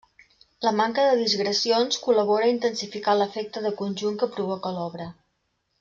[0.67, 5.09] La manca de digressions col·labora a intensificar l'efecte de conjunt que provoca l'obra.